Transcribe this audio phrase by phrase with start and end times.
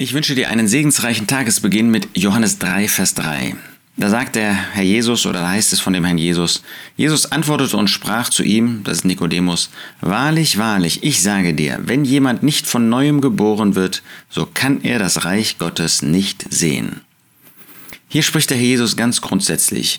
[0.00, 3.56] Ich wünsche dir einen segensreichen Tagesbeginn mit Johannes 3, Vers 3.
[3.96, 6.62] Da sagt der Herr Jesus oder da heißt es von dem Herrn Jesus,
[6.96, 12.04] Jesus antwortete und sprach zu ihm, das ist Nikodemus, Wahrlich, wahrlich, ich sage dir, wenn
[12.04, 17.00] jemand nicht von neuem geboren wird, so kann er das Reich Gottes nicht sehen.
[18.06, 19.98] Hier spricht der Herr Jesus ganz grundsätzlich.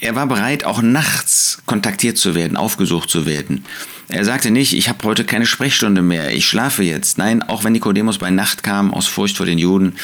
[0.00, 3.64] Er war bereit, auch nachts kontaktiert zu werden, aufgesucht zu werden.
[4.08, 7.16] Er sagte nicht, ich habe heute keine Sprechstunde mehr, ich schlafe jetzt.
[7.16, 9.94] Nein, auch wenn Nikodemus bei Nacht kam, aus Furcht vor den Juden,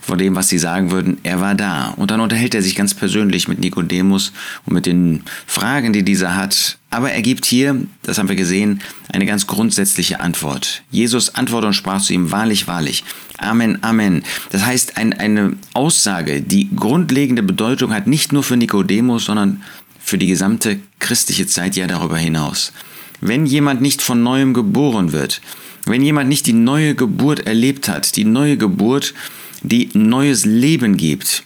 [0.00, 1.88] vor dem, was sie sagen würden, er war da.
[1.96, 4.32] Und dann unterhält er sich ganz persönlich mit Nikodemus
[4.64, 6.78] und mit den Fragen, die dieser hat.
[6.90, 8.80] Aber er gibt hier, das haben wir gesehen,
[9.12, 10.82] eine ganz grundsätzliche Antwort.
[10.90, 13.04] Jesus antwortete und sprach zu ihm, wahrlich, wahrlich.
[13.36, 14.24] Amen, Amen.
[14.50, 19.62] Das heißt, ein, eine Aussage, die grundlegende Bedeutung hat, nicht nur für Nikodemus, sondern
[20.00, 22.72] für die gesamte christliche Zeit ja darüber hinaus.
[23.20, 25.42] Wenn jemand nicht von neuem geboren wird,
[25.84, 29.12] wenn jemand nicht die neue Geburt erlebt hat, die neue Geburt,
[29.62, 31.44] die neues Leben gibt,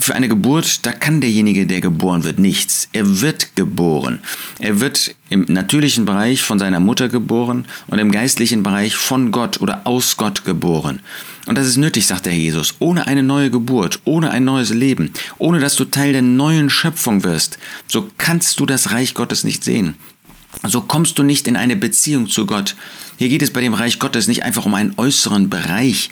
[0.00, 2.88] für eine Geburt, da kann derjenige, der geboren wird, nichts.
[2.92, 4.20] Er wird geboren.
[4.58, 9.60] Er wird im natürlichen Bereich von seiner Mutter geboren und im geistlichen Bereich von Gott
[9.60, 11.00] oder aus Gott geboren.
[11.46, 12.74] Und das ist nötig, sagt der Jesus.
[12.78, 17.24] Ohne eine neue Geburt, ohne ein neues Leben, ohne dass du Teil der neuen Schöpfung
[17.24, 17.58] wirst,
[17.88, 19.96] so kannst du das Reich Gottes nicht sehen
[20.64, 22.76] so kommst du nicht in eine Beziehung zu Gott.
[23.16, 26.10] Hier geht es bei dem Reich Gottes nicht einfach um einen äußeren Bereich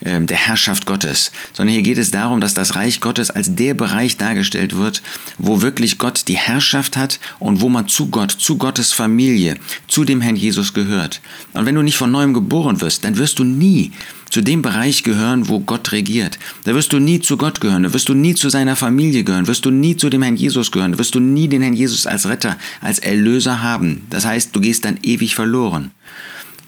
[0.00, 3.74] äh, der Herrschaft Gottes, sondern hier geht es darum, dass das Reich Gottes als der
[3.74, 5.02] Bereich dargestellt wird,
[5.38, 10.04] wo wirklich Gott die Herrschaft hat und wo man zu Gott, zu Gottes Familie, zu
[10.04, 11.20] dem Herrn Jesus gehört.
[11.52, 13.92] Und wenn du nicht von neuem geboren wirst, dann wirst du nie
[14.30, 16.38] zu dem Bereich gehören, wo Gott regiert.
[16.64, 19.46] Da wirst du nie zu Gott gehören, da wirst du nie zu seiner Familie gehören,
[19.46, 22.28] wirst du nie zu dem Herrn Jesus gehören, wirst du nie den Herrn Jesus als
[22.28, 24.06] Retter, als Erlöser haben.
[24.10, 25.92] Das heißt, du gehst dann ewig verloren.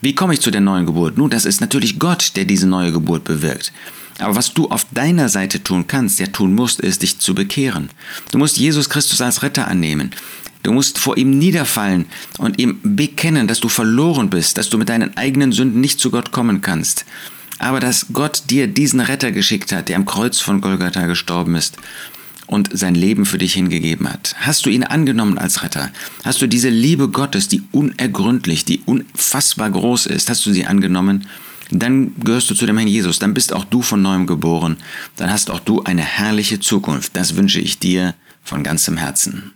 [0.01, 1.17] Wie komme ich zu der neuen Geburt?
[1.17, 3.71] Nun, das ist natürlich Gott, der diese neue Geburt bewirkt.
[4.19, 7.89] Aber was du auf deiner Seite tun kannst, ja tun musst, ist, dich zu bekehren.
[8.31, 10.11] Du musst Jesus Christus als Retter annehmen.
[10.63, 12.05] Du musst vor ihm niederfallen
[12.37, 16.11] und ihm bekennen, dass du verloren bist, dass du mit deinen eigenen Sünden nicht zu
[16.11, 17.05] Gott kommen kannst
[17.61, 21.77] aber dass Gott dir diesen Retter geschickt hat, der am Kreuz von Golgatha gestorben ist
[22.51, 24.35] und sein Leben für dich hingegeben hat.
[24.39, 25.89] Hast du ihn angenommen als Retter?
[26.25, 31.27] Hast du diese Liebe Gottes, die unergründlich, die unfassbar groß ist, hast du sie angenommen?
[31.71, 34.75] Dann gehörst du zu dem Herrn Jesus, dann bist auch du von neuem geboren,
[35.15, 37.15] dann hast auch du eine herrliche Zukunft.
[37.15, 39.53] Das wünsche ich dir von ganzem Herzen.